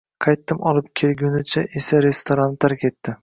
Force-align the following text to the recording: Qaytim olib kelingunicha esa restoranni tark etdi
Qaytim 0.25 0.63
olib 0.69 0.87
kelingunicha 1.01 1.63
esa 1.81 2.01
restoranni 2.07 2.61
tark 2.67 2.89
etdi 2.93 3.15